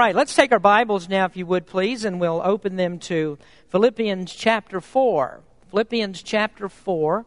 [0.00, 3.36] right, let's take our Bibles now, if you would please, and we'll open them to
[3.68, 5.42] Philippians chapter 4.
[5.68, 7.26] Philippians chapter 4.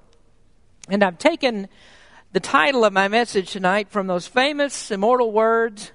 [0.90, 1.68] And I've taken
[2.32, 5.92] the title of my message tonight from those famous immortal words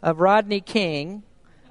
[0.00, 1.22] of Rodney King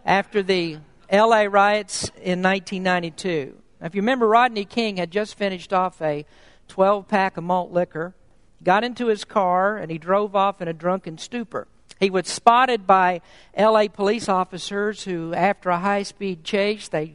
[0.06, 0.78] after the
[1.12, 3.58] LA riots in 1992.
[3.80, 6.24] Now, if you remember, Rodney King had just finished off a
[6.68, 8.14] 12 pack of malt liquor,
[8.64, 11.68] got into his car, and he drove off in a drunken stupor.
[12.02, 13.22] He was spotted by
[13.56, 17.14] LA police officers who, after a high speed chase, they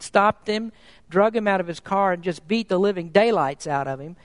[0.00, 0.70] stopped him,
[1.08, 4.16] drug him out of his car, and just beat the living daylights out of him.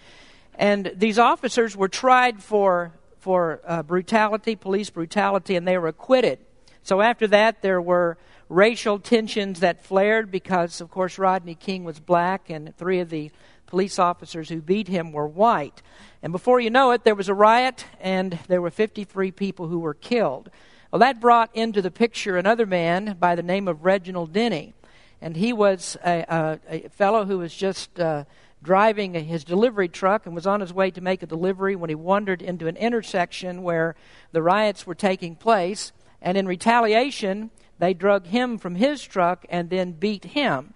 [0.55, 6.39] And these officers were tried for, for uh, brutality, police brutality, and they were acquitted.
[6.83, 8.17] So after that, there were
[8.49, 13.31] racial tensions that flared because, of course, Rodney King was black, and three of the
[13.67, 15.81] police officers who beat him were white.
[16.23, 19.79] And before you know it, there was a riot, and there were 53 people who
[19.79, 20.49] were killed.
[20.91, 24.73] Well, that brought into the picture another man by the name of Reginald Denny.
[25.21, 28.23] And he was a, a, a fellow who was just uh,
[28.63, 31.95] driving his delivery truck and was on his way to make a delivery when he
[31.95, 33.95] wandered into an intersection where
[34.31, 35.91] the riots were taking place.
[36.21, 40.73] And in retaliation, they drug him from his truck and then beat him.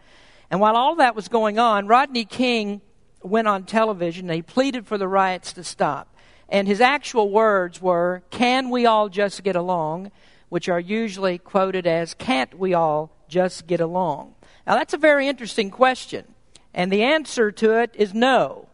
[0.51, 2.81] And while all that was going on, Rodney King
[3.23, 6.13] went on television and he pleaded for the riots to stop.
[6.49, 10.11] And his actual words were, Can we all just get along?
[10.49, 14.35] Which are usually quoted as, Can't we all just get along?
[14.67, 16.25] Now, that's a very interesting question.
[16.73, 18.67] And the answer to it is no.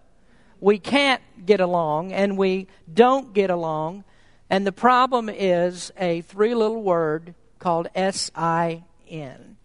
[0.60, 4.04] We can't get along, and we don't get along.
[4.50, 9.57] And the problem is a three little word called S I N.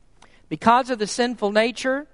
[0.53, 2.06] Because of the sinful nature,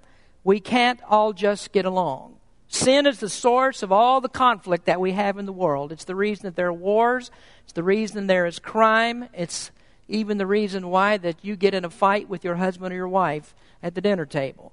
[0.45, 2.37] we can't all just get along.
[2.69, 5.91] Sin is the source of all the conflict that we have in the world.
[5.91, 7.31] It's the reason that there are wars.
[7.65, 9.27] It's the reason there is crime.
[9.33, 9.71] It's
[10.07, 13.09] even the reason why that you get in a fight with your husband or your
[13.09, 14.71] wife at the dinner table.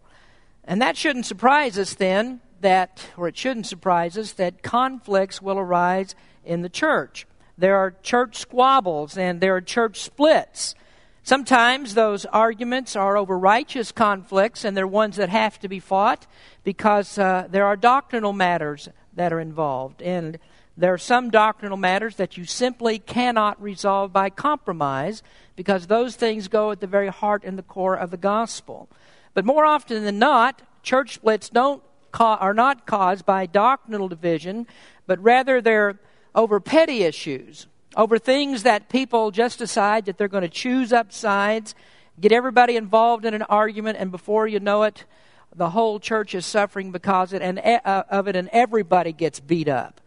[0.63, 5.59] And that shouldn't surprise us then that, or it shouldn't surprise us that conflicts will
[5.59, 6.15] arise
[6.45, 7.27] in the church.
[7.59, 10.77] There are church squabbles and there are church splits.
[11.27, 16.25] Sometimes those arguments are over righteous conflicts, and they're ones that have to be fought
[16.63, 20.01] because uh, there are doctrinal matters that are involved.
[20.03, 20.39] And
[20.77, 25.25] there are some doctrinal matters that you simply cannot resolve by compromise
[25.57, 28.89] because those things go at the very heart and the core of the gospel.
[29.35, 31.83] But more often than not, church splits don't
[32.21, 34.69] are not caused by doctrinal division,
[35.09, 35.99] but rather they're
[36.37, 41.13] over petty issues over things that people just decide that they're going to choose up
[41.13, 41.75] sides,
[42.21, 45.05] get everybody involved in an argument, and before you know it,
[45.55, 49.69] the whole church is suffering because it, and, uh, of it, and everybody gets beat
[49.69, 50.03] up.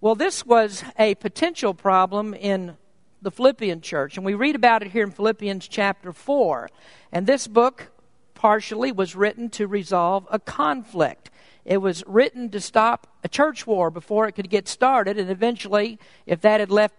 [0.00, 2.76] Well, this was a potential problem in
[3.20, 6.68] the Philippian church, and we read about it here in Philippians chapter 4.
[7.10, 7.90] And this book,
[8.34, 11.30] partially, was written to resolve a conflict.
[11.64, 15.98] It was written to stop a church war before it could get started, and eventually,
[16.26, 16.94] if that had left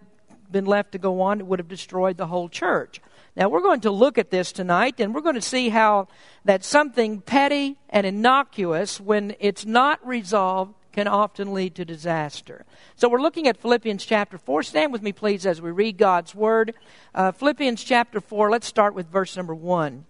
[0.51, 3.01] been left to go on, it would have destroyed the whole church.
[3.35, 6.07] Now, we're going to look at this tonight, and we're going to see how
[6.45, 12.66] that something petty and innocuous, when it's not resolved, can often lead to disaster.
[12.95, 14.63] So, we're looking at Philippians chapter 4.
[14.63, 16.75] Stand with me, please, as we read God's Word.
[17.13, 20.06] Uh, Philippians chapter 4, let's start with verse number 1.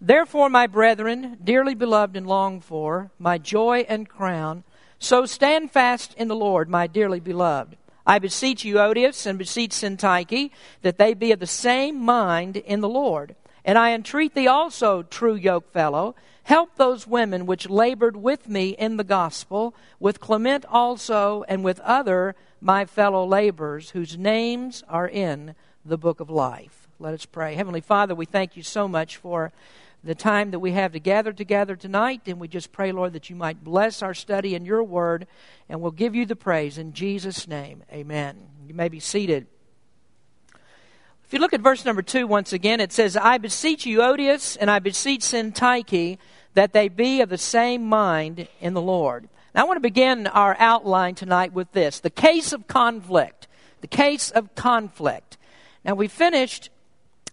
[0.00, 4.64] Therefore, my brethren, dearly beloved and longed for, my joy and crown,
[4.98, 7.76] so stand fast in the Lord, my dearly beloved.
[8.06, 10.50] I beseech Euodias and beseech Syntyche
[10.82, 13.36] that they be of the same mind in the Lord.
[13.64, 18.96] And I entreat thee also, true yokefellow, help those women which labored with me in
[18.96, 25.54] the gospel, with Clement also, and with other my fellow laborers, whose names are in
[25.84, 26.88] the book of life.
[26.98, 27.54] Let us pray.
[27.54, 29.52] Heavenly Father, we thank you so much for
[30.02, 32.22] the time that we have to gather together tonight.
[32.26, 35.26] And we just pray, Lord, that you might bless our study in your word.
[35.68, 37.82] And we'll give you the praise in Jesus' name.
[37.92, 38.36] Amen.
[38.66, 39.46] You may be seated.
[41.24, 44.56] If you look at verse number two once again, it says, I beseech you, Euodias,
[44.60, 46.18] and I beseech Syntyche
[46.54, 49.28] that they be of the same mind in the Lord.
[49.54, 53.46] Now, I want to begin our outline tonight with this the case of conflict.
[53.80, 55.38] The case of conflict.
[55.84, 56.70] Now, we finished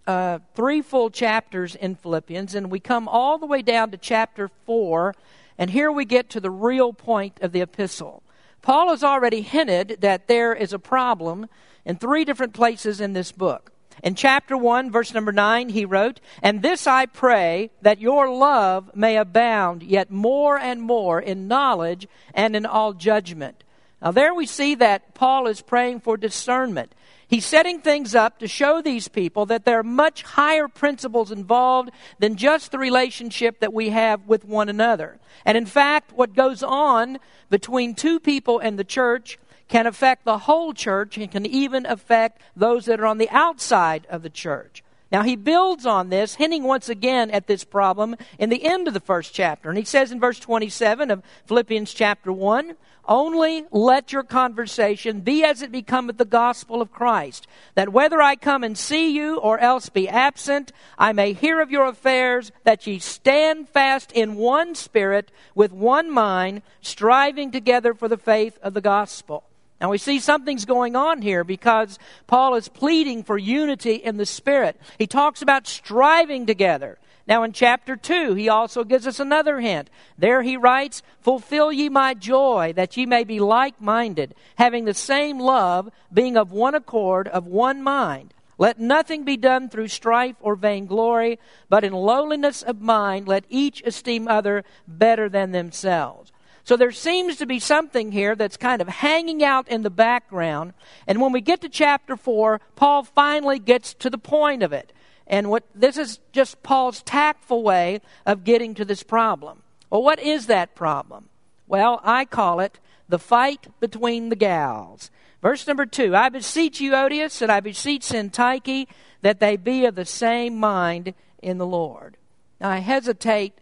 [0.08, 4.50] uh, three full chapters in Philippians, and we come all the way down to chapter
[4.66, 5.14] 4,
[5.58, 8.24] and here we get to the real point of the epistle.
[8.62, 11.48] Paul has already hinted that there is a problem
[11.86, 13.72] in three different places in this book.
[14.04, 18.96] In chapter 1, verse number 9, he wrote, And this I pray, that your love
[18.96, 23.64] may abound yet more and more in knowledge and in all judgment.
[24.02, 26.94] Now, there we see that Paul is praying for discernment.
[27.28, 31.90] He's setting things up to show these people that there are much higher principles involved
[32.20, 35.20] than just the relationship that we have with one another.
[35.44, 37.20] And in fact, what goes on
[37.50, 39.38] between two people and the church
[39.68, 44.08] can affect the whole church and can even affect those that are on the outside
[44.10, 44.82] of the church.
[45.12, 48.94] Now, he builds on this, hinting once again at this problem in the end of
[48.94, 49.70] the first chapter.
[49.70, 52.76] And he says in verse 27 of Philippians chapter 1
[53.08, 58.36] Only let your conversation be as it becometh the gospel of Christ, that whether I
[58.36, 62.86] come and see you or else be absent, I may hear of your affairs, that
[62.86, 68.74] ye stand fast in one spirit, with one mind, striving together for the faith of
[68.74, 69.46] the gospel.
[69.80, 74.26] Now we see something's going on here because Paul is pleading for unity in the
[74.26, 74.80] Spirit.
[74.98, 76.98] He talks about striving together.
[77.28, 79.90] Now in chapter 2, he also gives us another hint.
[80.18, 84.94] There he writes, Fulfill ye my joy, that ye may be like minded, having the
[84.94, 88.34] same love, being of one accord, of one mind.
[88.58, 91.38] Let nothing be done through strife or vainglory,
[91.70, 96.32] but in lowliness of mind let each esteem other better than themselves.
[96.68, 100.74] So there seems to be something here that's kind of hanging out in the background.
[101.08, 104.92] And when we get to chapter 4, Paul finally gets to the point of it.
[105.26, 109.64] And what this is just Paul's tactful way of getting to this problem.
[109.90, 111.30] Well, what is that problem?
[111.68, 115.10] Well, I call it the fight between the gals.
[115.42, 118.88] Verse number two I beseech you, Euodias, and I beseech Syntyche,
[119.22, 122.18] that they be of the same mind in the Lord.
[122.60, 123.54] Now, I hesitate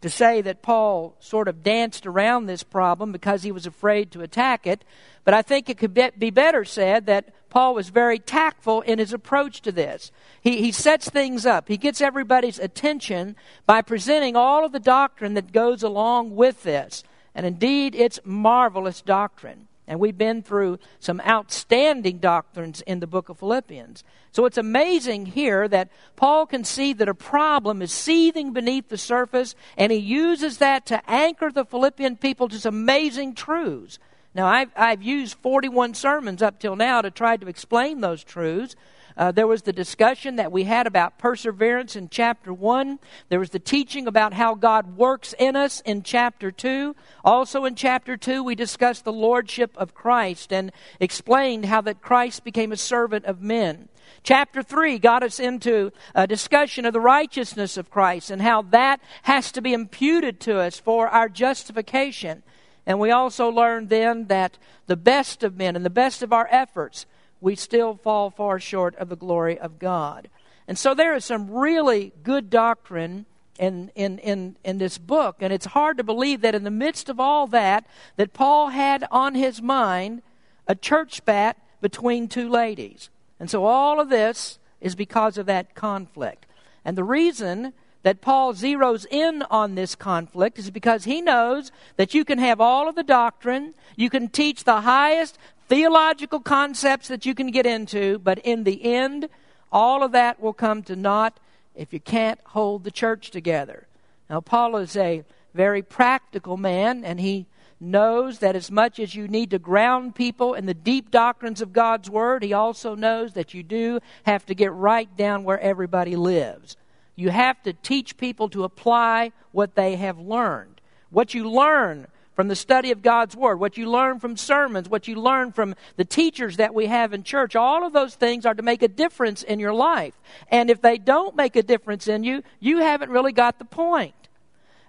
[0.00, 4.22] to say that Paul sort of danced around this problem because he was afraid to
[4.22, 4.84] attack it,
[5.24, 9.12] but I think it could be better said that Paul was very tactful in his
[9.12, 10.10] approach to this.
[10.40, 11.68] He, he sets things up.
[11.68, 13.36] He gets everybody's attention
[13.66, 17.04] by presenting all of the doctrine that goes along with this.
[17.34, 19.67] And indeed, it's marvelous doctrine.
[19.88, 24.04] And we've been through some outstanding doctrines in the book of Philippians.
[24.30, 28.98] So it's amazing here that Paul can see that a problem is seething beneath the
[28.98, 33.98] surface, and he uses that to anchor the Philippian people to some amazing truths.
[34.34, 38.76] Now, I've, I've used 41 sermons up till now to try to explain those truths.
[39.18, 43.00] Uh, there was the discussion that we had about perseverance in chapter 1.
[43.30, 46.94] There was the teaching about how God works in us in chapter 2.
[47.24, 50.70] Also in chapter 2, we discussed the lordship of Christ and
[51.00, 53.88] explained how that Christ became a servant of men.
[54.22, 59.00] Chapter 3 got us into a discussion of the righteousness of Christ and how that
[59.22, 62.44] has to be imputed to us for our justification.
[62.86, 66.46] And we also learned then that the best of men and the best of our
[66.52, 67.04] efforts
[67.40, 70.28] we still fall far short of the glory of God.
[70.66, 73.26] And so there is some really good doctrine
[73.58, 75.36] in, in, in, in this book.
[75.40, 77.86] And it's hard to believe that in the midst of all that,
[78.16, 80.22] that Paul had on his mind
[80.66, 83.10] a church spat between two ladies.
[83.40, 86.46] And so all of this is because of that conflict.
[86.84, 92.14] And the reason that Paul zeroes in on this conflict is because he knows that
[92.14, 95.36] you can have all of the doctrine, you can teach the highest
[95.68, 99.28] theological concepts that you can get into, but in the end,
[99.70, 101.38] all of that will come to naught
[101.74, 103.86] if you can't hold the church together.
[104.28, 105.24] Now, Paul is a
[105.54, 107.46] very practical man, and he
[107.80, 111.72] knows that as much as you need to ground people in the deep doctrines of
[111.72, 116.16] God's Word, he also knows that you do have to get right down where everybody
[116.16, 116.76] lives.
[117.14, 120.80] You have to teach people to apply what they have learned.
[121.10, 122.06] What you learn
[122.38, 125.74] from the study of God's Word, what you learn from sermons, what you learn from
[125.96, 128.86] the teachers that we have in church, all of those things are to make a
[128.86, 130.14] difference in your life.
[130.48, 134.28] And if they don't make a difference in you, you haven't really got the point.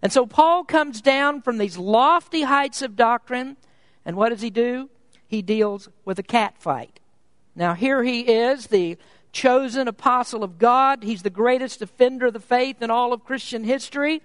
[0.04, 3.58] And so Paul comes down from these lofty heights of doctrine,
[4.06, 4.88] and what does he do?
[5.28, 7.00] He deals with a cat fight.
[7.56, 8.96] Now, here he is, the
[9.32, 11.02] chosen apostle of God.
[11.02, 14.22] He's the greatest defender of the faith in all of Christian history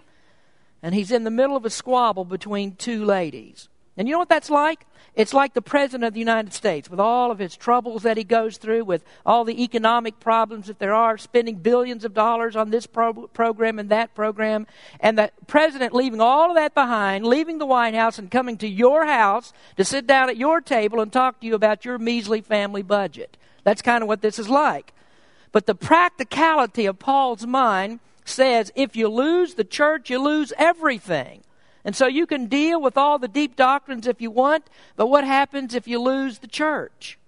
[0.85, 3.71] and he's in the middle of a squabble between two ladies.
[3.97, 4.87] And you know what that's like?
[5.15, 8.25] It's like the President of the United States, with all of his troubles that he
[8.25, 12.69] goes through, with all the economic problems that there are, spending billions of dollars on
[12.69, 14.67] this pro- program and that program,
[15.01, 18.69] and the President leaving all of that behind, leaving the White House and coming to
[18.69, 22.43] your house to sit down at your table and talk to you about your measly
[22.43, 23.39] family budget.
[23.63, 24.93] That's kind of what this is like.
[25.51, 31.43] But the practicality of Paul's mind says if you lose the church, you lose everything.
[31.85, 35.25] And so you can deal with all the deep doctrines if you want, but what
[35.25, 37.19] happens if you lose the church?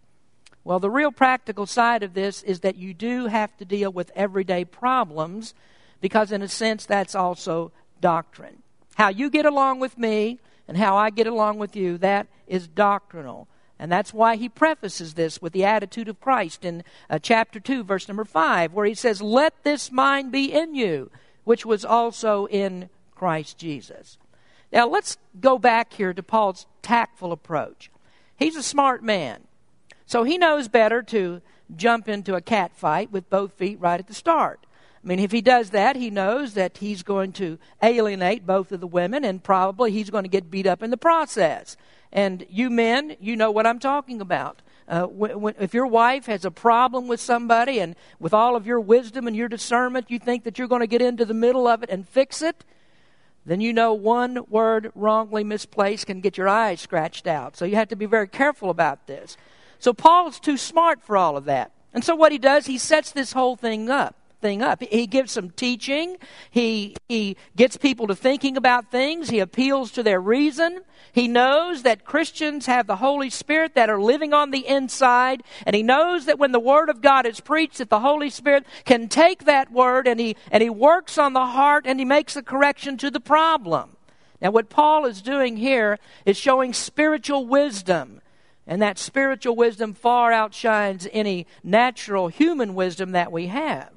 [0.65, 4.11] Well, the real practical side of this is that you do have to deal with
[4.17, 5.55] everyday problems
[6.01, 8.63] because, in a sense, that's also doctrine.
[8.97, 12.67] How you get along with me and how I get along with you, that is
[12.67, 13.47] doctrinal.
[13.79, 17.85] And that's why he prefaces this with the attitude of Christ in uh, chapter 2,
[17.85, 21.11] verse number 5, where he says, Let this mind be in you,
[21.45, 24.19] which was also in Christ Jesus.
[24.73, 27.91] Now, let's go back here to Paul's tactful approach.
[28.39, 29.43] He's a smart man,
[30.07, 31.41] so he knows better to
[31.75, 34.67] jump into a cat fight with both feet right at the start.
[35.03, 38.81] I mean, if he does that, he knows that he's going to alienate both of
[38.81, 41.77] the women and probably he's going to get beat up in the process.
[42.17, 44.63] And you men, you know what I'm talking about.
[44.89, 48.67] Uh, when, when, if your wife has a problem with somebody and with all of
[48.67, 51.69] your wisdom and your discernment, you think that you're going to get into the middle
[51.69, 52.65] of it and fix it,
[53.45, 57.55] then you know one word wrongly misplaced can get your eyes scratched out.
[57.55, 59.37] So you have to be very careful about this.
[59.79, 61.73] So Paul's too smart for all of that.
[61.93, 64.83] And so what he does, he sets this whole thing up thing up.
[64.83, 66.17] He gives some teaching.
[66.51, 69.29] He, he gets people to thinking about things.
[69.29, 70.81] He appeals to their reason.
[71.13, 75.43] He knows that Christians have the Holy Spirit that are living on the inside.
[75.65, 78.67] And he knows that when the Word of God is preached, that the Holy Spirit
[78.85, 82.37] can take that Word and he, and he works on the heart and he makes
[82.37, 83.97] a correction to the problem.
[84.41, 88.21] Now, what Paul is doing here is showing spiritual wisdom.
[88.67, 93.96] And that spiritual wisdom far outshines any natural human wisdom that we have.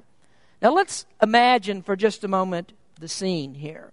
[0.62, 3.92] Now let's imagine for just a moment the scene here.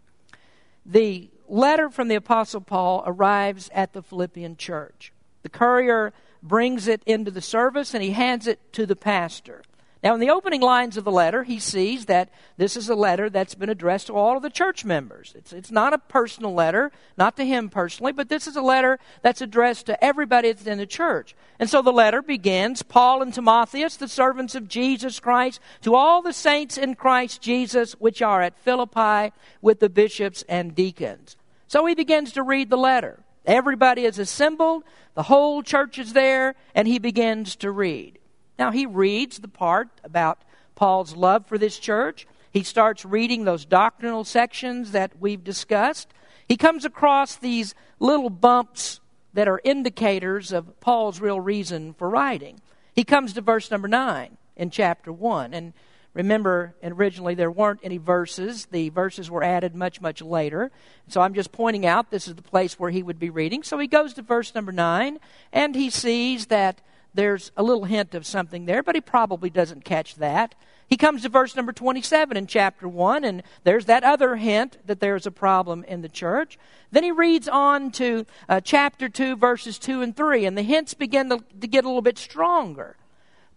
[0.86, 5.14] The letter from the Apostle Paul arrives at the Philippian church.
[5.44, 9.64] The courier brings it into the service and he hands it to the pastor.
[10.08, 13.30] Now, in the opening lines of the letter, he sees that this is a letter
[13.30, 15.34] that's been addressed to all of the church members.
[15.36, 19.00] It's, it's not a personal letter, not to him personally, but this is a letter
[19.22, 21.36] that's addressed to everybody that's in the church.
[21.60, 26.22] And so the letter begins Paul and Timotheus, the servants of Jesus Christ, to all
[26.22, 31.36] the saints in Christ Jesus which are at Philippi with the bishops and deacons.
[31.68, 33.20] So he begins to read the letter.
[33.46, 34.86] Everybody is assembled,
[35.16, 38.17] the whole church is there, and he begins to read.
[38.58, 40.42] Now, he reads the part about
[40.76, 42.28] Paul's love for this church.
[42.52, 46.08] He starts reading those doctrinal sections that we've discussed.
[46.48, 49.00] He comes across these little bumps
[49.34, 52.60] that are indicators of Paul's real reason for writing.
[52.96, 55.54] He comes to verse number 9 in chapter 1.
[55.54, 55.74] And
[56.14, 58.66] remember, originally there weren't any verses.
[58.72, 60.72] The verses were added much, much later.
[61.08, 63.62] So I'm just pointing out this is the place where he would be reading.
[63.62, 65.20] So he goes to verse number 9
[65.54, 66.82] and he sees that
[67.18, 70.54] there's a little hint of something there, but he probably doesn't catch that.
[70.88, 75.00] He comes to verse number 27 in chapter 1, and there's that other hint that
[75.00, 76.60] there's a problem in the church.
[76.92, 80.94] Then he reads on to uh, chapter 2, verses 2 and 3, and the hints
[80.94, 82.96] begin to, to get a little bit stronger.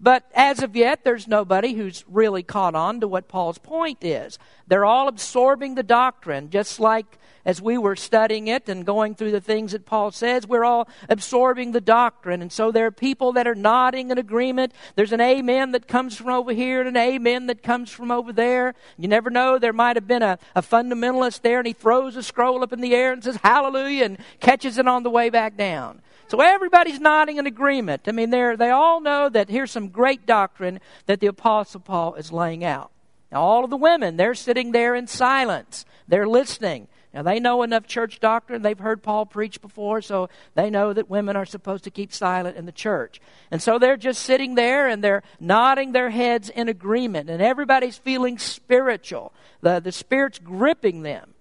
[0.01, 4.39] But as of yet, there's nobody who's really caught on to what Paul's point is.
[4.67, 9.31] They're all absorbing the doctrine, just like as we were studying it and going through
[9.31, 12.43] the things that Paul says, we're all absorbing the doctrine.
[12.43, 14.73] And so there are people that are nodding in agreement.
[14.95, 18.33] There's an amen that comes from over here and an amen that comes from over
[18.33, 18.75] there.
[18.99, 22.23] You never know, there might have been a, a fundamentalist there and he throws a
[22.23, 25.57] scroll up in the air and says hallelujah and catches it on the way back
[25.57, 26.03] down.
[26.31, 28.03] So everybody's nodding in agreement.
[28.07, 32.31] I mean, they all know that here's some great doctrine that the Apostle Paul is
[32.31, 32.93] laying out.
[33.33, 35.85] Now, all of the women, they're sitting there in silence.
[36.07, 36.87] They're listening.
[37.13, 38.63] Now, they know enough church doctrine.
[38.63, 42.57] They've heard Paul preach before, so they know that women are supposed to keep silent
[42.57, 43.21] in the church.
[43.51, 47.99] And so they're just sitting there and they're nodding their heads in agreement, and everybody's
[47.99, 49.33] feeling spiritual.
[49.63, 51.35] The, the Spirit's gripping them.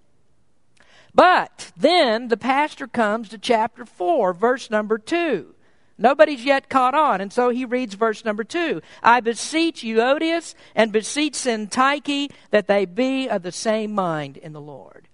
[1.14, 5.54] But then the pastor comes to chapter 4, verse number 2.
[6.00, 7.20] Nobody's yet caught on.
[7.20, 8.80] And so he reads verse number two.
[9.02, 14.62] I beseech Euodias and beseech Syntyche that they be of the same mind in the
[14.62, 15.08] Lord.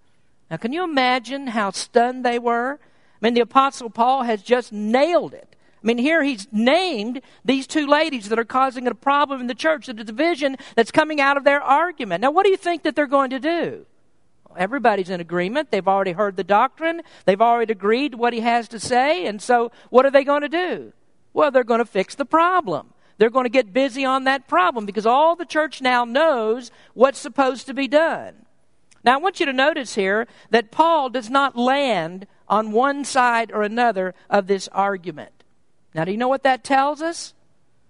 [0.48, 2.78] Now, can you imagine how stunned they were?
[2.80, 5.56] I mean, the Apostle Paul has just nailed it.
[5.82, 9.54] I mean, here he's named these two ladies that are causing a problem in the
[9.54, 12.22] church, the division that's coming out of their argument.
[12.22, 13.86] Now, what do you think that they're going to do?
[14.58, 15.70] Everybody's in agreement.
[15.70, 17.02] They've already heard the doctrine.
[17.25, 19.26] They've already agreed what he has to say.
[19.26, 20.92] And so, what are they going to do?
[21.32, 22.92] Well, they're going to fix the problem.
[23.18, 27.18] They're going to get busy on that problem because all the church now knows what's
[27.18, 28.46] supposed to be done.
[29.04, 33.52] Now, I want you to notice here that Paul does not land on one side
[33.52, 35.44] or another of this argument.
[35.94, 37.32] Now, do you know what that tells us?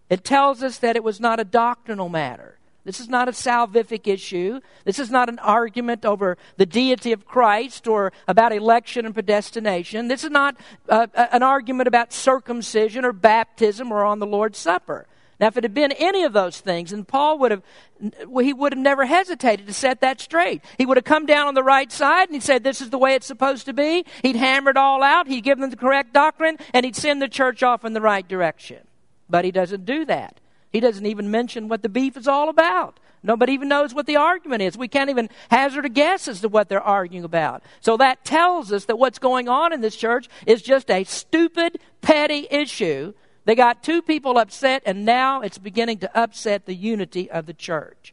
[0.09, 2.56] It tells us that it was not a doctrinal matter.
[2.87, 4.61] This is not a salvific issue.
[4.85, 10.07] This is not an argument over the deity of Christ or about election and predestination.
[10.07, 10.57] This is not
[10.89, 15.09] uh, an argument about circumcision or baptism or on the Lord's Supper.
[15.41, 17.63] Now, if it had been any of those things, then Paul would have,
[18.41, 20.63] he would have never hesitated to set that straight.
[20.79, 22.99] He would have come down on the right side and he said, this is the
[22.99, 24.07] way it's supposed to be.
[24.23, 25.27] He'd hammer it all out.
[25.27, 28.27] He'd give them the correct doctrine and he'd send the church off in the right
[28.27, 28.87] direction.
[29.29, 30.41] But he doesn't do that.
[30.77, 33.01] He doesn't even mention what the beef is all about.
[33.23, 34.77] Nobody even knows what the argument is.
[34.77, 37.63] We can't even hazard a guess as to what they're arguing about.
[37.81, 41.79] So that tells us that what's going on in this church is just a stupid,
[42.03, 43.15] petty issue
[43.47, 47.55] they got two people upset, and now it's beginning to upset the unity of the
[47.55, 48.13] church.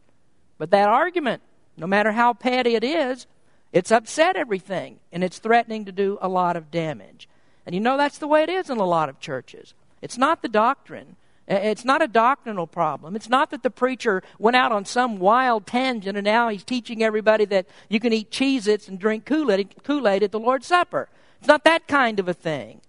[0.60, 1.42] But that argument,
[1.76, 3.26] no matter how petty it is,
[3.72, 7.28] it's upset everything, and it's threatening to do a lot of damage.
[7.66, 9.74] And you know that's the way it is in a lot of churches.
[10.04, 11.16] It's not the doctrine.
[11.48, 13.16] It's not a doctrinal problem.
[13.16, 17.04] It's not that the preacher went out on some wild tangent and now he's teaching
[17.04, 21.10] everybody that you can eat Cheez Its and drink Kool Aid at the Lord's Supper.
[21.40, 22.80] It's not that kind of a thing.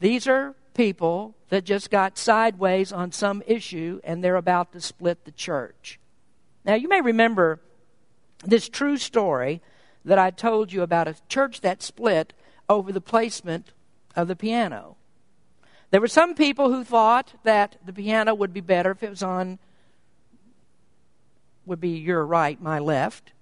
[0.00, 5.24] These are people that just got sideways on some issue and they're about to split
[5.24, 6.00] the church.
[6.64, 7.60] Now, you may remember
[8.44, 9.60] this true story
[10.04, 12.32] that I told you about a church that split
[12.68, 13.72] over the placement
[14.16, 14.96] of the piano.
[15.90, 19.22] There were some people who thought that the piano would be better if it was
[19.22, 19.58] on,
[21.64, 23.32] would be your right, my left.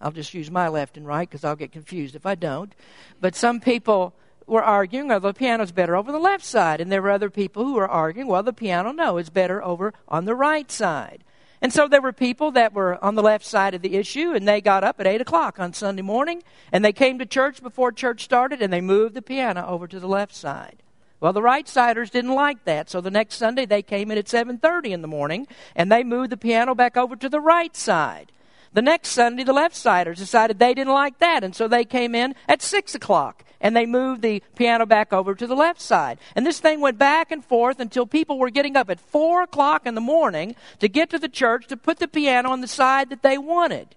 [0.00, 2.74] I'll just use my left and right because I'll get confused if I don't.
[3.20, 4.14] But some people
[4.46, 6.80] were arguing, well, the piano's better over the left side.
[6.80, 9.92] And there were other people who were arguing, well, the piano, no, is better over
[10.06, 11.24] on the right side.
[11.60, 14.46] And so there were people that were on the left side of the issue, and
[14.46, 17.90] they got up at 8 o'clock on Sunday morning, and they came to church before
[17.90, 20.82] church started, and they moved the piano over to the left side.
[21.20, 24.28] Well, the right siders didn't like that, so the next Sunday they came in at
[24.28, 28.32] 7:30 in the morning, and they moved the piano back over to the right side.
[28.72, 32.14] The next Sunday, the left siders decided they didn't like that, and so they came
[32.14, 36.18] in at 6 o'clock and they moved the piano back over to the left side.
[36.34, 39.86] And this thing went back and forth until people were getting up at 4 o'clock
[39.86, 43.08] in the morning to get to the church to put the piano on the side
[43.08, 43.94] that they wanted.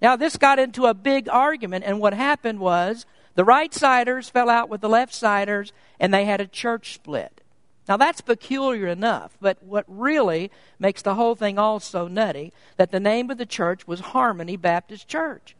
[0.00, 4.50] Now, this got into a big argument, and what happened was the right siders fell
[4.50, 7.40] out with the left siders, and they had a church split.
[7.88, 12.92] Now, that's peculiar enough, but what really makes the whole thing all so nutty that
[12.92, 15.56] the name of the church was Harmony Baptist Church.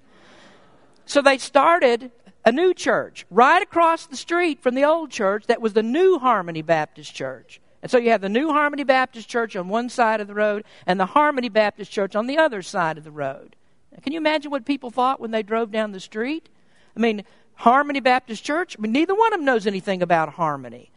[1.04, 2.12] So they started
[2.44, 6.18] a new church right across the street from the old church that was the new
[6.18, 7.60] Harmony Baptist Church.
[7.82, 10.64] And so you have the new Harmony Baptist Church on one side of the road
[10.86, 13.56] and the Harmony Baptist Church on the other side of the road.
[14.02, 16.48] Can you imagine what people thought when they drove down the street?
[16.96, 17.24] I mean,
[17.62, 20.90] Harmony Baptist Church, mean, neither one of them knows anything about harmony.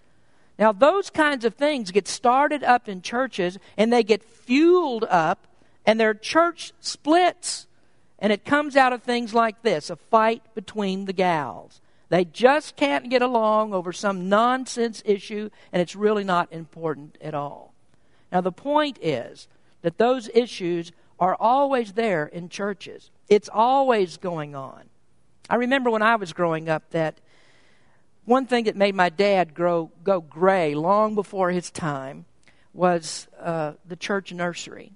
[0.57, 5.45] Now, those kinds of things get started up in churches and they get fueled up,
[5.85, 7.67] and their church splits.
[8.17, 11.81] And it comes out of things like this a fight between the gals.
[12.09, 17.35] They just can't get along over some nonsense issue, and it's really not important at
[17.35, 17.75] all.
[18.31, 19.47] Now, the point is
[19.83, 24.89] that those issues are always there in churches, it's always going on.
[25.49, 27.19] I remember when I was growing up that
[28.25, 32.25] one thing that made my dad grow, go gray long before his time
[32.73, 34.93] was uh, the church nursery.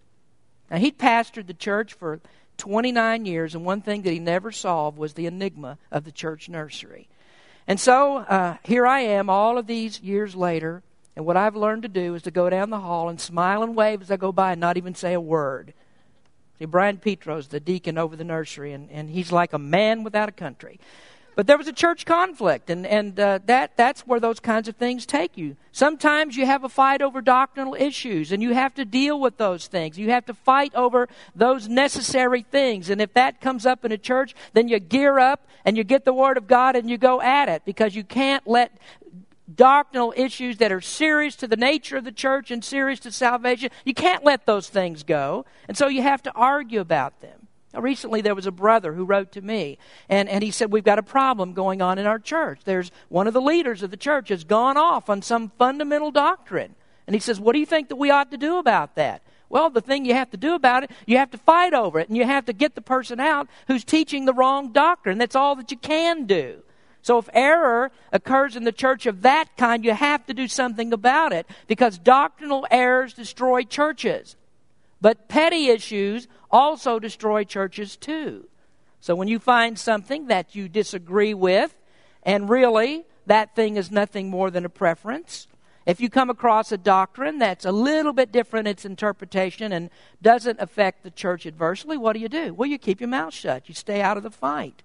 [0.72, 2.20] Now, he'd pastored the church for
[2.58, 6.50] 29 years, and one thing that he never solved was the enigma of the church
[6.50, 7.08] nursery.
[7.68, 10.82] And so uh, here I am, all of these years later,
[11.16, 13.76] and what I've learned to do is to go down the hall and smile and
[13.76, 15.74] wave as I go by and not even say a word.
[16.60, 20.28] See, Brian Petro's the deacon over the nursery, and, and he's like a man without
[20.28, 20.78] a country.
[21.40, 24.76] But there was a church conflict, and, and uh, that, that's where those kinds of
[24.76, 25.56] things take you.
[25.72, 29.68] Sometimes you have a fight over doctrinal issues, and you have to deal with those
[29.68, 29.98] things.
[29.98, 32.90] You have to fight over those necessary things.
[32.90, 36.04] And if that comes up in a church, then you gear up and you get
[36.04, 38.78] the Word of God and you go at it because you can't let
[39.56, 43.70] doctrinal issues that are serious to the nature of the church and serious to salvation,
[43.86, 45.46] you can't let those things go.
[45.68, 47.48] And so you have to argue about them.
[47.74, 50.84] Now, recently, there was a brother who wrote to me, and, and he said, We've
[50.84, 52.62] got a problem going on in our church.
[52.66, 56.76] There's one of the leaders of the church has gone off on some fundamental doctrine.
[57.06, 59.22] And he says, What do you think that we ought to do about that?
[59.50, 62.08] Well, the thing you have to do about it, you have to fight over it,
[62.08, 65.18] and you have to get the person out who's teaching the wrong doctrine.
[65.18, 66.64] That's all that you can do.
[67.02, 70.94] So if error occurs in the church of that kind, you have to do something
[70.94, 74.36] about it because doctrinal errors destroy churches.
[75.02, 78.48] But petty issues also destroy churches too.
[79.00, 81.74] So when you find something that you disagree with,
[82.24, 85.48] and really that thing is nothing more than a preference,
[85.86, 89.90] if you come across a doctrine that's a little bit different in its interpretation and
[90.22, 92.54] doesn't affect the church adversely, what do you do?
[92.54, 93.70] Well, you keep your mouth shut.
[93.70, 94.84] You stay out of the fight.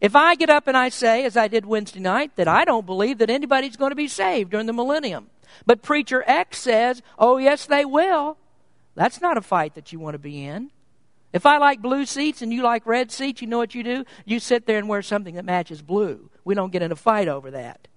[0.00, 2.86] If I get up and I say, as I did Wednesday night, that I don't
[2.86, 5.30] believe that anybody's going to be saved during the millennium,
[5.66, 8.36] But preacher X says, oh, yes, they will.
[8.94, 10.70] That's not a fight that you want to be in.
[11.32, 14.04] If I like blue seats and you like red seats, you know what you do?
[14.24, 16.30] You sit there and wear something that matches blue.
[16.44, 17.88] We don't get in a fight over that.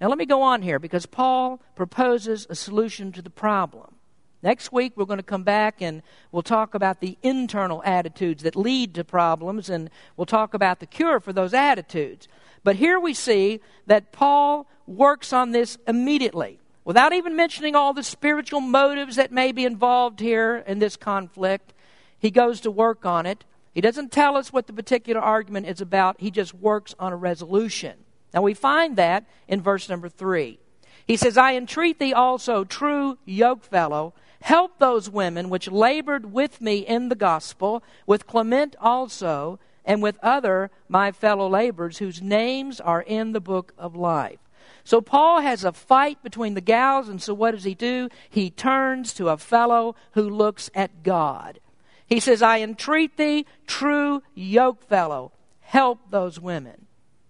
[0.00, 3.94] Now, let me go on here because Paul proposes a solution to the problem.
[4.42, 6.02] Next week, we're going to come back and
[6.32, 10.86] we'll talk about the internal attitudes that lead to problems, and we'll talk about the
[10.86, 12.26] cure for those attitudes.
[12.64, 18.02] But here we see that Paul works on this immediately without even mentioning all the
[18.02, 21.72] spiritual motives that may be involved here in this conflict.
[22.18, 23.44] He goes to work on it.
[23.72, 27.16] He doesn't tell us what the particular argument is about, he just works on a
[27.16, 27.96] resolution.
[28.34, 30.58] Now we find that in verse number 3.
[31.06, 36.78] He says, I entreat thee also, true yokefellow, help those women which labored with me
[36.78, 43.02] in the gospel, with Clement also, and with other my fellow laborers, whose names are
[43.02, 44.38] in the book of life.
[44.84, 48.08] So Paul has a fight between the gals, and so what does he do?
[48.28, 51.60] He turns to a fellow who looks at God.
[52.06, 56.86] He says, I entreat thee, true yokefellow, help those women.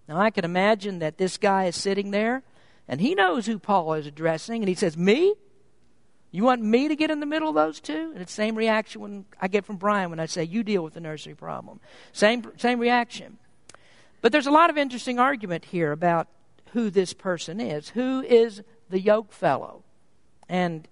[0.09, 2.43] Now I can imagine that this guy is sitting there
[2.89, 5.35] and he knows who Paul is addressing, and he says, Me?
[6.33, 8.11] You want me to get in the middle of those two?
[8.13, 10.83] And it's the same reaction when I get from Brian when I say, You deal
[10.83, 11.79] with the nursery problem.
[12.13, 13.37] Same, same reaction.
[14.23, 16.29] But there's a lot of interesting argument here about
[16.73, 17.91] who this person is.
[17.91, 19.85] Who is the yoke fellow?
[20.49, 20.89] And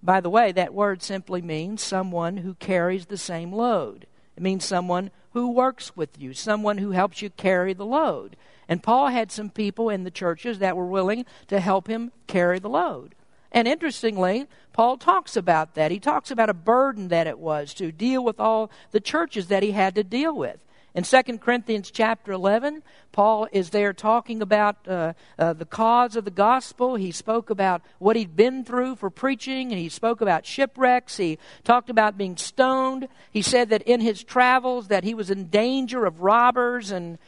[0.00, 4.06] by the way, that word simply means someone who carries the same load.
[4.36, 8.36] It means someone who works with you, someone who helps you carry the load.
[8.68, 12.60] And Paul had some people in the churches that were willing to help him carry
[12.60, 13.16] the load.
[13.54, 15.92] And interestingly, Paul talks about that.
[15.92, 19.62] He talks about a burden that it was to deal with all the churches that
[19.62, 20.58] he had to deal with.
[20.92, 26.24] In 2 Corinthians chapter 11, Paul is there talking about uh, uh, the cause of
[26.24, 26.96] the gospel.
[26.96, 31.16] He spoke about what he'd been through for preaching, and he spoke about shipwrecks.
[31.16, 33.08] He talked about being stoned.
[33.30, 37.18] He said that in his travels that he was in danger of robbers and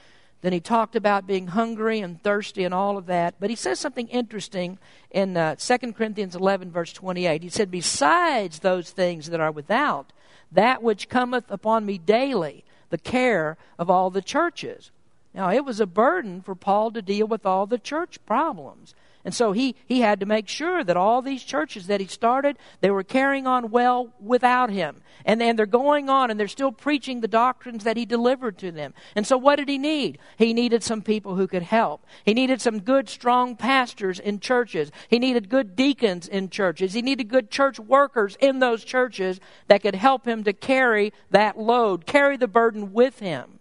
[0.42, 3.34] then he talked about being hungry and thirsty and all of that.
[3.40, 4.78] But he says something interesting
[5.10, 7.42] in uh, 2 Corinthians 11, verse 28.
[7.42, 10.12] He said, Besides those things that are without,
[10.52, 14.90] that which cometh upon me daily, the care of all the churches.
[15.34, 18.94] Now, it was a burden for Paul to deal with all the church problems.
[19.26, 22.56] And so he, he had to make sure that all these churches that he started,
[22.80, 25.02] they were carrying on well without him.
[25.24, 28.70] And, and they're going on and they're still preaching the doctrines that he delivered to
[28.70, 28.94] them.
[29.16, 30.18] And so what did he need?
[30.38, 32.06] He needed some people who could help.
[32.24, 34.92] He needed some good, strong pastors in churches.
[35.08, 36.92] He needed good deacons in churches.
[36.92, 41.58] He needed good church workers in those churches that could help him to carry that
[41.58, 43.58] load, carry the burden with him.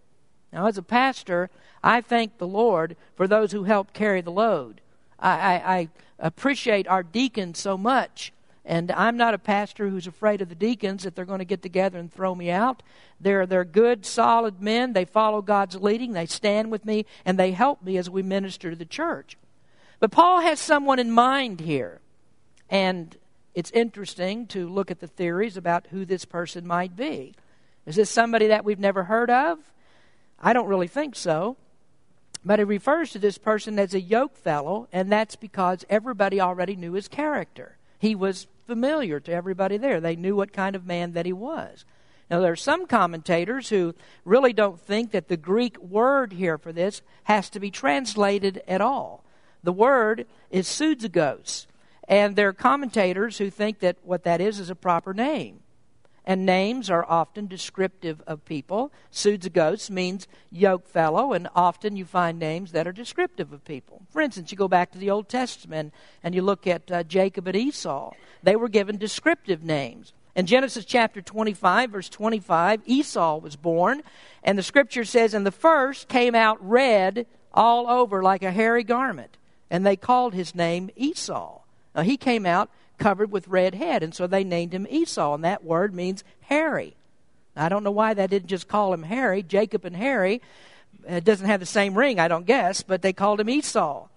[0.54, 1.49] Now, as a pastor,
[1.84, 4.82] I thank the Lord for those who help carry the load.
[5.26, 8.32] I, I, I appreciate our deacons so much.
[8.64, 11.62] And I'm not a pastor who's afraid of the deacons that they're going to get
[11.62, 12.82] together and throw me out.
[13.20, 14.94] They're, they're good, solid men.
[14.94, 16.14] They follow God's leading.
[16.14, 19.38] They stand with me, and they help me as we minister to the church.
[20.00, 22.02] But Paul has someone in mind here.
[22.70, 23.16] And
[23.54, 27.36] it's interesting to look at the theories about who this person might be.
[27.86, 29.60] Is this somebody that we've never heard of?
[30.40, 31.56] I don't really think so.
[32.45, 36.75] But he refers to this person as a yoke fellow, and that's because everybody already
[36.75, 37.77] knew his character.
[37.97, 39.99] He was familiar to everybody there.
[39.99, 41.86] They knew what kind of man that he was.
[42.29, 46.71] Now, there are some commentators who really don't think that the Greek word here for
[46.71, 49.23] this has to be translated at all.
[49.63, 51.65] The word is suzugos,
[52.08, 55.62] and there are commentators who think that what that is is a proper name
[56.26, 58.92] and names are often descriptive of people.
[59.12, 64.02] Suzugos means yoke fellow, and often you find names that are descriptive of people.
[64.10, 67.48] For instance, you go back to the Old Testament and you look at uh, Jacob
[67.48, 68.12] and Esau.
[68.42, 70.14] They were given descriptive names.
[70.36, 74.02] In Genesis chapter 25, verse 25, Esau was born,
[74.44, 78.84] and the scripture says, And the first came out red all over like a hairy
[78.84, 79.38] garment,
[79.70, 81.62] and they called his name Esau.
[81.96, 84.03] Now, he came out covered with red head.
[84.03, 86.95] And so they named him Esau, and that word means hairy.
[87.55, 89.41] I don't know why they didn't just call him Harry.
[89.41, 90.41] Jacob and Harry
[91.08, 94.08] it doesn't have the same ring, I don't guess, but they called him Esau.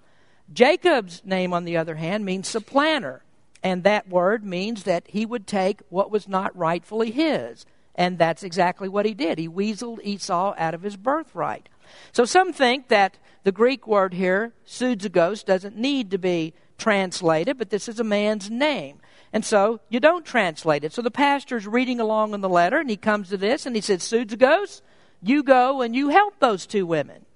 [0.53, 3.23] Jacob's name, on the other hand, means supplanter.
[3.63, 7.67] And that word means that he would take what was not rightfully his.
[7.95, 9.39] And that's exactly what he did.
[9.39, 11.69] He weaseled Esau out of his birthright.
[12.13, 17.71] So some think that the Greek word here, suzugos, doesn't need to be translated, but
[17.71, 19.01] this is a man's name.
[19.33, 20.93] And so you don't translate it.
[20.93, 23.83] So the pastor's reading along in the letter, and he comes to this, and he
[23.83, 24.81] says, Suzugos,
[25.23, 27.27] you go and you help those two women.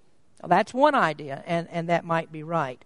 [0.40, 2.82] Well, that's one idea, and, and that might be right.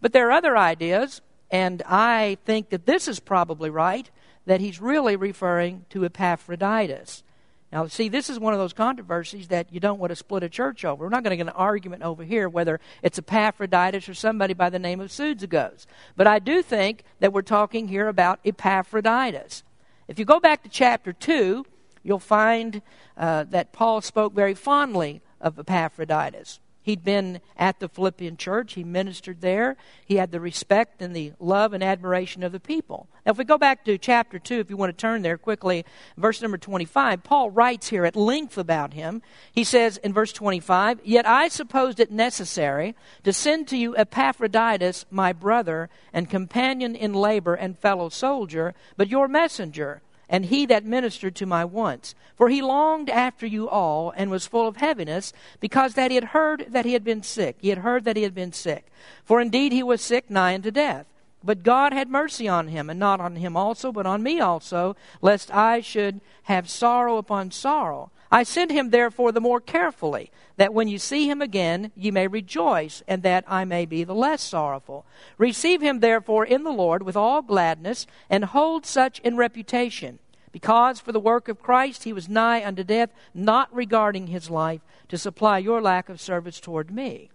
[0.00, 1.20] But there are other ideas.
[1.50, 4.10] And I think that this is probably right,
[4.44, 7.22] that he's really referring to Epaphroditus.
[7.70, 10.48] Now, see, this is one of those controversies that you don't want to split a
[10.48, 11.04] church over.
[11.04, 14.70] We're not going to get an argument over here whether it's Epaphroditus or somebody by
[14.70, 15.84] the name of Suzugos.
[16.16, 19.64] But I do think that we're talking here about Epaphroditus.
[20.06, 21.66] If you go back to chapter 2,
[22.02, 22.80] you'll find
[23.18, 26.60] uh, that Paul spoke very fondly of Epaphroditus.
[26.88, 28.72] He'd been at the Philippian church.
[28.72, 29.76] He ministered there.
[30.06, 33.10] He had the respect and the love and admiration of the people.
[33.26, 35.84] Now, if we go back to chapter 2, if you want to turn there quickly,
[36.16, 39.20] verse number 25, Paul writes here at length about him.
[39.52, 45.04] He says in verse 25, Yet I supposed it necessary to send to you Epaphroditus,
[45.10, 50.84] my brother and companion in labor and fellow soldier, but your messenger and he that
[50.84, 52.14] ministered to my wants.
[52.36, 56.24] For he longed after you all, and was full of heaviness, because that he had
[56.24, 57.56] heard that he had been sick.
[57.60, 58.86] He had heard that he had been sick.
[59.24, 61.06] For indeed he was sick nigh unto death.
[61.42, 64.96] But God had mercy on him, and not on him also, but on me also,
[65.22, 68.10] lest I should have sorrow upon sorrow.
[68.30, 72.26] I send him therefore the more carefully, that when you see him again, you may
[72.26, 75.06] rejoice, and that I may be the less sorrowful.
[75.38, 80.18] Receive him therefore in the Lord with all gladness, and hold such in reputation.
[80.52, 84.80] Because for the work of Christ he was nigh unto death, not regarding his life,
[85.08, 87.30] to supply your lack of service toward me.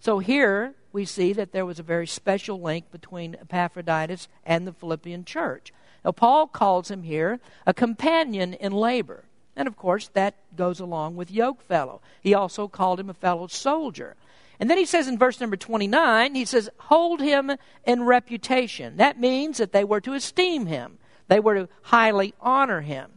[0.00, 4.72] So here we see that there was a very special link between Epaphroditus and the
[4.72, 5.72] Philippian church.
[6.04, 9.24] Now, Paul calls him here a companion in labor.
[9.56, 12.00] And of course, that goes along with yoke fellow.
[12.20, 14.16] He also called him a fellow soldier.
[14.60, 17.52] And then he says in verse number 29, he says, hold him
[17.84, 18.96] in reputation.
[18.96, 23.12] That means that they were to esteem him, they were to highly honor him.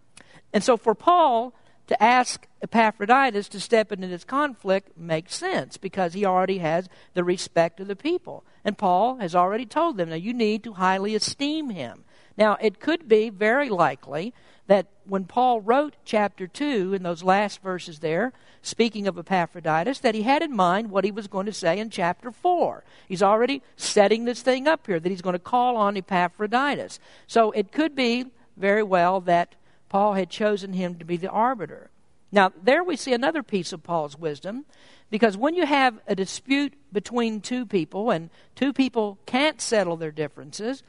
[0.54, 1.54] And so for Paul
[1.88, 7.24] to ask Epaphroditus to step into this conflict makes sense because he already has the
[7.24, 8.44] respect of the people.
[8.66, 12.04] And Paul has already told them, now you need to highly esteem him.
[12.38, 14.34] Now, it could be very likely
[14.68, 20.14] that when Paul wrote chapter 2 in those last verses there, speaking of Epaphroditus, that
[20.14, 22.84] he had in mind what he was going to say in chapter 4.
[23.08, 27.00] He's already setting this thing up here, that he's going to call on Epaphroditus.
[27.28, 28.26] So it could be
[28.58, 29.56] very well that
[29.90, 31.90] Paul had chosen him to be the arbiter.
[32.30, 34.66] Now, there we see another piece of Paul's wisdom,
[35.10, 40.12] because when you have a dispute between two people and two people can't settle their
[40.12, 40.84] differences,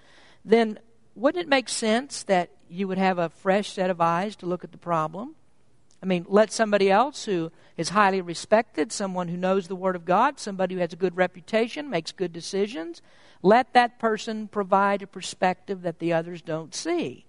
[0.45, 0.81] then
[1.19, 4.63] wouldn't it make sense that you would have a fresh set of eyes to look
[4.63, 5.35] at the problem?
[6.03, 10.05] I mean, let somebody else who is highly respected, someone who knows the Word of
[10.05, 13.03] God, somebody who has a good reputation, makes good decisions,
[13.43, 17.25] let that person provide a perspective that the others don't see.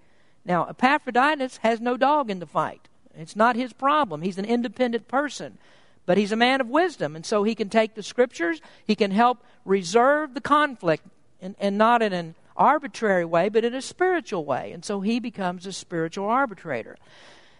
[0.45, 2.87] Now, Epaphroditus has no dog in the fight.
[3.15, 4.21] It's not his problem.
[4.21, 5.57] He's an independent person.
[6.05, 9.11] But he's a man of wisdom, and so he can take the scriptures, he can
[9.11, 11.05] help reserve the conflict,
[11.41, 14.71] and, and not in an arbitrary way, but in a spiritual way.
[14.73, 16.97] And so he becomes a spiritual arbitrator.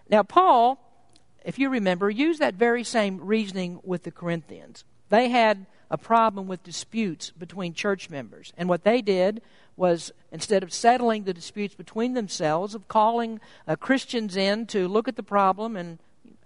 [0.10, 0.78] Now, Paul,
[1.46, 4.84] if you remember, used that very same reasoning with the Corinthians.
[5.08, 8.54] They had a problem with disputes between church members.
[8.58, 9.42] And what they did
[9.76, 15.08] was, instead of settling the disputes between themselves, of calling uh, Christians in to look
[15.08, 15.98] at the problem and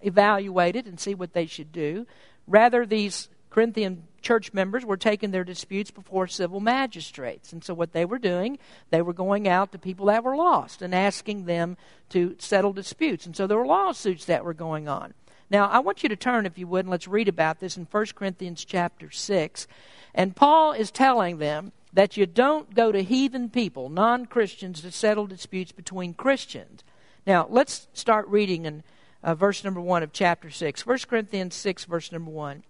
[0.02, 2.06] evaluate it and see what they should do,
[2.48, 7.54] rather, these Corinthian church members were taking their disputes before civil magistrates.
[7.54, 8.58] And so, what they were doing,
[8.90, 11.78] they were going out to people that were lost and asking them
[12.10, 13.26] to settle disputes.
[13.28, 15.14] And so, there were lawsuits that were going on.
[15.52, 17.88] Now, I want you to turn, if you would, and let's read about this in
[17.92, 19.68] 1 Corinthians chapter 6.
[20.16, 24.92] And Paul is telling them that you don't go to heathen people, non Christians, to
[24.92, 26.84] settle disputes between Christians.
[27.28, 28.84] Now, let's start reading in
[29.24, 30.86] uh, verse number 1 of chapter 6.
[30.86, 32.64] 1 Corinthians 6, verse number 1.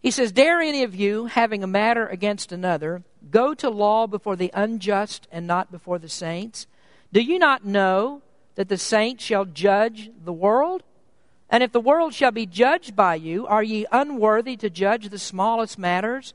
[0.00, 4.36] He says, Dare any of you, having a matter against another, go to law before
[4.36, 6.66] the unjust and not before the saints?
[7.12, 8.22] Do you not know
[8.54, 10.82] that the saints shall judge the world?
[11.50, 15.18] And if the world shall be judged by you, are ye unworthy to judge the
[15.18, 16.34] smallest matters?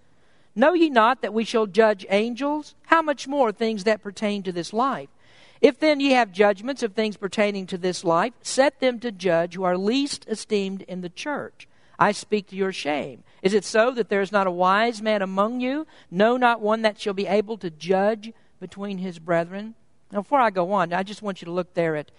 [0.55, 2.75] Know ye not that we shall judge angels?
[2.87, 5.09] How much more things that pertain to this life?
[5.61, 9.55] If then ye have judgments of things pertaining to this life, set them to judge
[9.55, 11.67] who are least esteemed in the church.
[11.99, 13.23] I speak to your shame.
[13.41, 15.85] Is it so that there is not a wise man among you?
[16.09, 19.75] No, not one that shall be able to judge between his brethren?
[20.11, 22.11] Now, before I go on, I just want you to look there at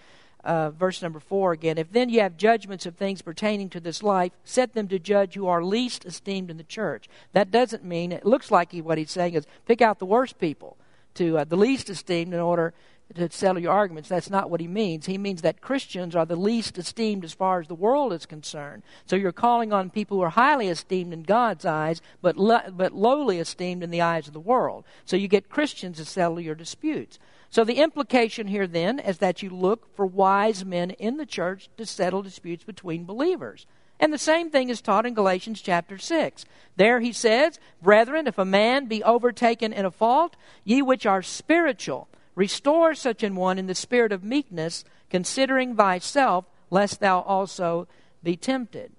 [0.43, 1.77] uh, verse number four again.
[1.77, 5.33] If then you have judgments of things pertaining to this life, set them to judge
[5.33, 7.09] who are least esteemed in the church.
[7.33, 10.37] That doesn't mean, it looks like he, what he's saying is pick out the worst
[10.37, 10.77] people
[11.15, 12.73] to uh, the least esteemed in order
[13.13, 14.09] to settle your arguments.
[14.09, 15.05] That's not what he means.
[15.05, 18.83] He means that Christians are the least esteemed as far as the world is concerned.
[19.05, 22.93] So you're calling on people who are highly esteemed in God's eyes, but, lo- but
[22.93, 24.85] lowly esteemed in the eyes of the world.
[25.05, 27.19] So you get Christians to settle your disputes.
[27.49, 31.69] So the implication here then is that you look for wise men in the church
[31.77, 33.65] to settle disputes between believers.
[33.99, 36.45] And the same thing is taught in Galatians chapter 6.
[36.75, 41.21] There he says, Brethren, if a man be overtaken in a fault, ye which are
[41.21, 47.87] spiritual, Restore such an one in the spirit of meekness, considering thyself, lest thou also
[48.21, 48.91] be tempted.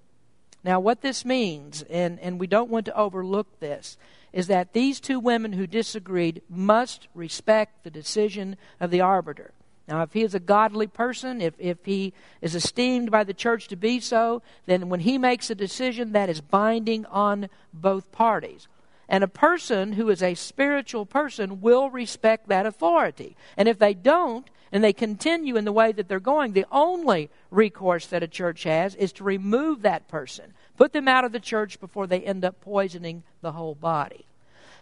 [0.65, 3.97] Now, what this means, and, and we don't want to overlook this,
[4.33, 9.53] is that these two women who disagreed must respect the decision of the arbiter.
[9.89, 13.69] Now, if he is a godly person, if, if he is esteemed by the church
[13.69, 18.67] to be so, then when he makes a decision, that is binding on both parties.
[19.09, 23.37] And a person who is a spiritual person will respect that authority.
[23.57, 27.31] And if they don't, and they continue in the way that they're going, the only
[27.51, 31.41] recourse that a church has is to remove that person, put them out of the
[31.41, 34.27] church before they end up poisoning the whole body.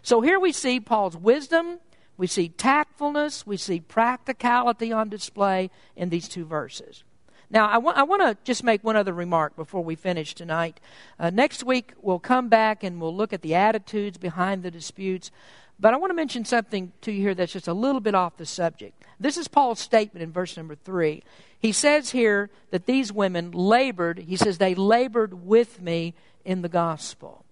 [0.01, 1.79] So here we see Paul's wisdom,
[2.17, 7.03] we see tactfulness, we see practicality on display in these two verses.
[7.49, 10.79] Now, I, wa- I want to just make one other remark before we finish tonight.
[11.19, 15.31] Uh, next week, we'll come back and we'll look at the attitudes behind the disputes.
[15.79, 18.37] But I want to mention something to you here that's just a little bit off
[18.37, 19.03] the subject.
[19.19, 21.23] This is Paul's statement in verse number three.
[21.59, 26.69] He says here that these women labored, he says, they labored with me in the
[26.69, 27.43] gospel.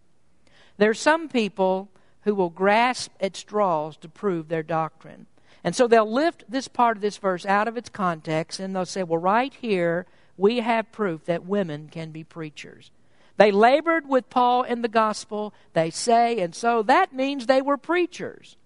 [0.77, 1.89] There are some people
[2.21, 5.27] who will grasp at straws to prove their doctrine.
[5.63, 8.86] And so they'll lift this part of this verse out of its context and they'll
[8.86, 10.06] say, well, right here,
[10.38, 12.91] we have proof that women can be preachers.
[13.38, 17.78] They labored with Paul in the gospel, they say, and so that means they were
[17.78, 18.58] preachers.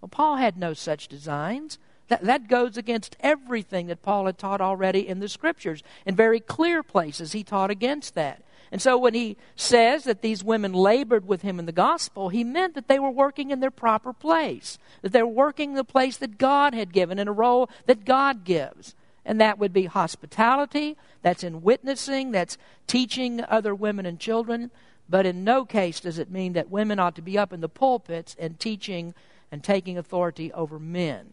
[0.00, 1.78] Well, Paul had no such designs.
[2.08, 5.82] That, that goes against everything that Paul had taught already in the scriptures.
[6.06, 8.42] In very clear places, he taught against that.
[8.76, 12.44] And so when he says that these women labored with him in the gospel, he
[12.44, 16.18] meant that they were working in their proper place, that they were working the place
[16.18, 18.94] that God had given in a role that God gives.
[19.24, 24.70] And that would be hospitality, that's in witnessing, that's teaching other women and children.
[25.08, 27.70] But in no case does it mean that women ought to be up in the
[27.70, 29.14] pulpits and teaching
[29.50, 31.32] and taking authority over men.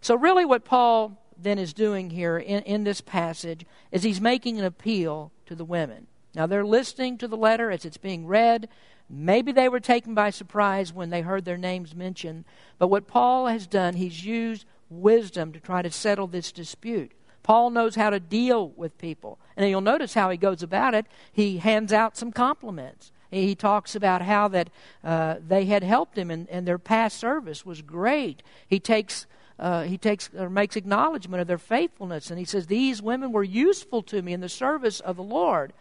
[0.00, 4.60] So, really, what Paul then is doing here in, in this passage is he's making
[4.60, 6.06] an appeal to the women.
[6.34, 8.68] Now they're listening to the letter as it's being read.
[9.08, 12.44] Maybe they were taken by surprise when they heard their names mentioned.
[12.78, 17.12] But what Paul has done, he's used wisdom to try to settle this dispute.
[17.42, 19.38] Paul knows how to deal with people.
[19.56, 21.06] And you'll notice how he goes about it.
[21.32, 23.10] He hands out some compliments.
[23.30, 24.70] He talks about how that
[25.04, 28.42] uh, they had helped him and, and their past service was great.
[28.66, 29.26] He takes
[29.58, 33.44] uh, he takes or makes acknowledgement of their faithfulness, and he says, "These women were
[33.44, 35.74] useful to me in the service of the Lord."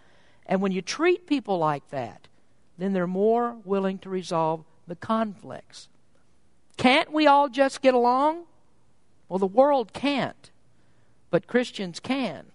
[0.49, 2.27] And when you treat people like that,
[2.79, 5.87] then they're more willing to resolve the conflicts.
[6.75, 8.45] Can't we all just get along?
[9.29, 10.49] Well, the world can't,
[11.29, 12.47] but Christians can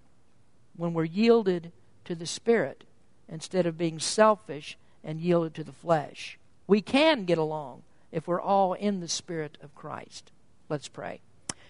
[0.76, 1.70] when we're yielded
[2.04, 2.83] to the Spirit
[3.28, 6.37] instead of being selfish and yielded to the flesh.
[6.66, 10.33] We can get along if we're all in the Spirit of Christ.
[10.68, 11.20] Let's pray.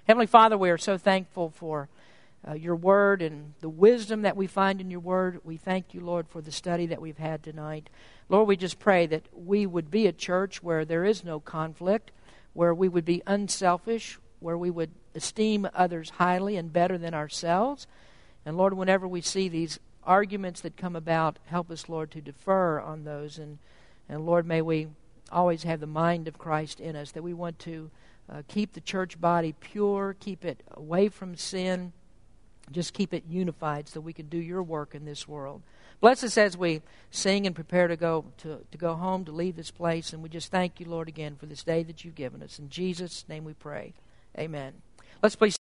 [0.06, 1.90] Heavenly Father, we are so thankful for
[2.46, 5.40] uh, your word and the wisdom that we find in your word.
[5.44, 7.88] We thank you, Lord, for the study that we've had tonight.
[8.28, 12.10] Lord, we just pray that we would be a church where there is no conflict,
[12.52, 17.86] where we would be unselfish, where we would esteem others highly and better than ourselves.
[18.44, 22.78] And Lord, whenever we see these arguments that come about, help us, Lord, to defer
[22.78, 23.38] on those.
[23.38, 23.58] And,
[24.06, 24.88] and Lord, may we
[25.32, 27.90] always have the mind of Christ in us, that we want to
[28.30, 31.92] uh, keep the church body pure, keep it away from sin
[32.70, 35.62] just keep it unified so we can do your work in this world.
[36.00, 39.56] Bless us as we sing and prepare to go to, to go home, to leave
[39.56, 40.12] this place.
[40.12, 42.58] And we just thank you, Lord, again for this day that you've given us.
[42.58, 43.94] In Jesus' name we pray.
[44.38, 44.72] Amen.
[45.22, 45.52] Let's please